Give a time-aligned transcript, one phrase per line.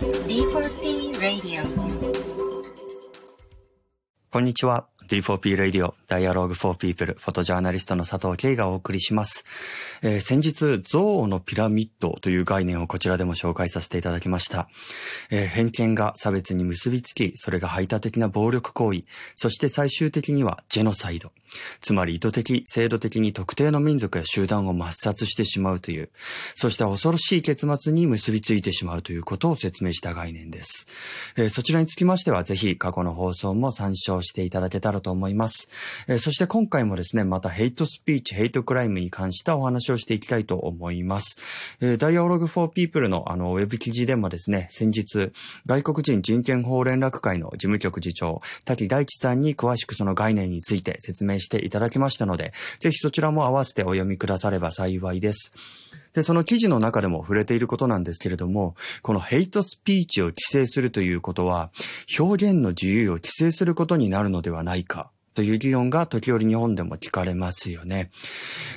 [0.00, 1.62] D4P Radio
[4.30, 4.89] こんにちは。
[5.10, 9.44] D4P Radio Dialogue for People フォトジャーナリストの佐藤慶がお送りします。
[10.02, 14.68] えー先日、憎悪のピラミッドという概念をこちらでも紹介させていただきました。
[15.30, 19.02] えー偏見が差別に結びつき、それが排他的な暴力行為、
[19.34, 21.32] そして最終的にはジェノサイド。
[21.80, 26.10] つまり意図的、制度的に特定の民族や集団を抹殺してしまうという、
[26.54, 30.86] そして恐ろしい結末に結びついてしまうということを説明した概念です。
[31.36, 35.68] えーそちらにつきましては、ぜひ過去の放送も参照していただけたらと思います。
[36.08, 41.40] えーそして今回もですね、またヘイトスピーチ、ヘイトクライムに関したお話をしていきたいと思います。
[41.80, 45.32] えー、ダイアログフォーピープルのあの、ウェブ記事でもですね、先日、
[45.66, 55.52] 外国人人権法連絡会の事務局次長、滝大地さんに詳しくその概念について説明していただきましたので、ぜひそちらも合わせてお読みくだされば幸いです。
[56.12, 61.70] で、その記事の中でも触れていることなんですけれども、このヘイトスピーチを規制するということは、
[62.18, 65.10] 表現の自由を規制することになるのではないか。
[65.34, 68.10] という議論が時折日本でも聞かれますよね。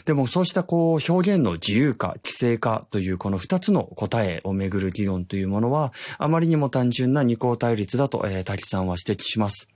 [0.05, 9.72] でもそうしたこう表現の自由か規制かというこの二つの答えをめぐる議論というものはあまりにも単純な二項対立だと、えー、滝さんは指摘します。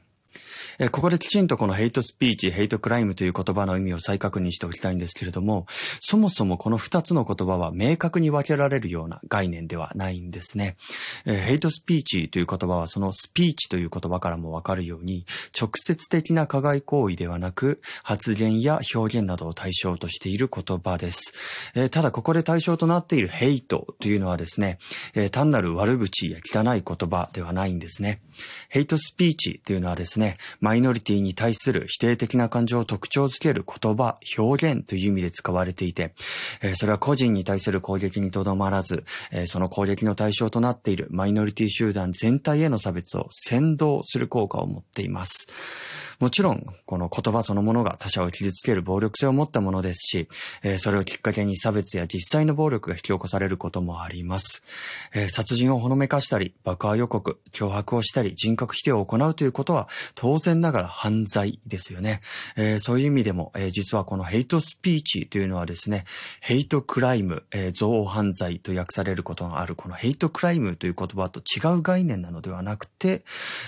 [0.91, 5.65] ここできちんとこのヘイトスピーチ、ヘイトクライムという言葉の意味を再確認しておきたいんですけれども、
[5.99, 10.77] そもそもこの二つの言葉は明確に分けられるような概念ではないんですね。
[11.25, 15.25] ヘイトスピーチという言葉はそのスピーチという言葉からもわかるように、
[15.59, 21.33] 直接的な加害行為ではなく、発言や表現などを対象としている言葉です。
[21.89, 24.79] ただここで対象となっているヘイトというのはですね、
[25.31, 28.21] 単なる悪口や汚い言葉ではないんですね。
[28.69, 30.26] ヘイトスピーチというのはですね、
[30.59, 36.13] マイノリティに対する否定的な感情を特徴づける言葉、表現という意味で使われていて、
[36.61, 45.47] えーそれは個人に対する攻撃にとどまらず、えーその攻撃の対象となっているマイノリティ集団全体への差別を先導する効果を持っています。
[46.19, 50.27] もちろん、この言葉そのものが他者を傷つける暴力性を持ったものですし、
[50.63, 54.63] えーそれをきっかけに差別や実際の暴力が引き起こされることもあります。
[55.13, 62.21] えー殺人をほのめかしたり、爆破予告、脅迫をしたり、人格否定を行うということは、当然ながら犯罪ですよね。
[62.55, 66.05] えーそういう意味でも、えー実はこのヘイトスピーチというのはですね、
[66.41, 73.23] ヘイトクライム、えー憎悪犯罪と訳されることがある、このヘイトクライムという言葉と違う概念なのではなくて、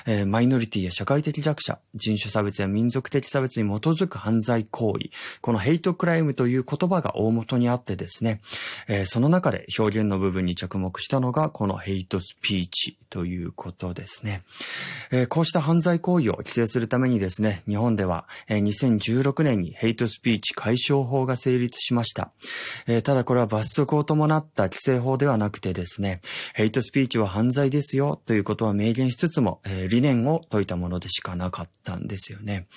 [0.07, 5.09] えーマイノリティや社会的弱者、人種差差別や民族的差別に基づく犯罪行為、
[5.41, 8.39] このヘイトクライムという言葉が大元にあってですね、
[8.87, 14.43] えーその中で表現の部分に着目したのが、このヘイトスピーチということですね。
[15.11, 22.31] えーこうした犯罪行為を規制するためにですね、日本では、えー2016年にヘイトスピーチ解消法が成立しました。
[22.87, 26.21] えーただこれは罰則を伴った規制法ではなくてですね、
[26.53, 32.67] ヘイトスピーチは犯罪ですよということは明言しつつも、えー理念を説いたものでしかなかったんですよね。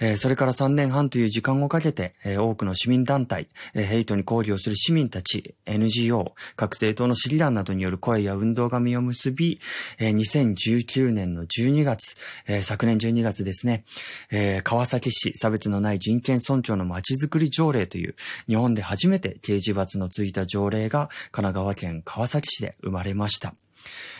[0.00, 9.60] えーそれから3年半という時間をかけて、えー多くの市民団体、えーヘイトに抗議をする市民たち、NGO、各政党の市議団などによる声や運動が実を結び、
[9.98, 12.16] えー2019年の12月、
[12.46, 13.84] えー昨年12月ですね、
[14.30, 18.14] えー川崎市差別のない人権尊重のまちづくり条例という
[18.46, 23.54] 日本で初めて刑事罰のついた条例が神奈川県川崎市で生まれました。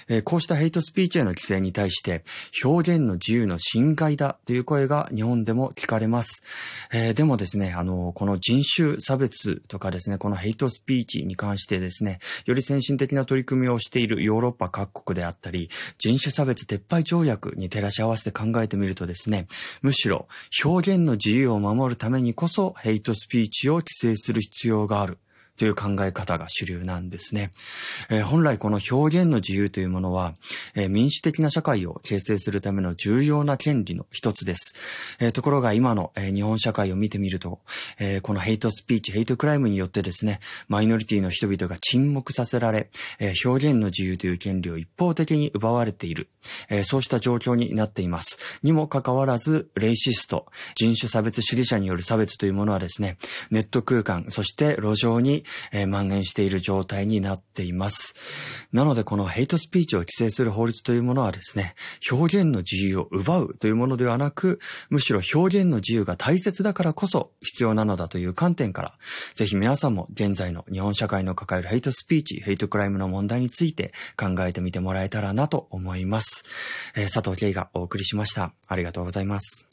[0.09, 2.25] えこうしたヘイトスピーチへの規制に対して、
[2.65, 6.43] 表現の自由の侵害だという声が日本でも聞かれます。
[6.93, 15.69] えーでもですね、あの、この人種差別とかですね、このヘイトスピーチに関してですね、より先進的な取り組みをしているヨーロッパ各国であったり、
[15.99, 19.49] 人種差別撤廃条約に照らし合わせて考えてみるとですね、
[19.83, 20.29] むしろ
[20.65, 25.19] 表現の自由を守るためにこそヘイトスピーチを規制する必要がある。
[25.59, 27.51] という考え方が主流なんですね。
[28.09, 30.35] えー本来この表現の自由というものは、
[30.75, 34.75] えー民主的な社会を形成するための重要な権利の一つです。
[35.21, 37.61] えーところが今の、えー日本社会を見てみると、
[37.99, 46.29] えーこのヘイトスピーチ、ヘイトクライムによってですね、マイノリティの人々が沈黙させられ、えー表現の自由という権利を一方的に奪われている、
[46.69, 48.39] えーそうした状況になっています。
[48.63, 53.17] にもかかわらず、レイシスト、人種差別主義者による差別というものはですね、
[53.51, 58.15] ネット空間、そして路上に、えー蔓延している状態になっています。
[58.73, 61.75] なので、このヘイトスピーチを規制する法律というものはですね、
[62.11, 64.61] 表現の自由を奪うというものではなく、
[64.91, 68.99] むしろ表現の自由が大切だからこそ必要なのだという観点から、
[69.35, 76.45] ぜひ皆さんも現在の日本社会の抱えるヘイトスピーチ、ヘイトクライムの問題について考えてみてもらえたらなと思います。
[76.97, 78.53] えー佐藤慶がお送りしました。
[78.67, 79.67] ありがとうございます。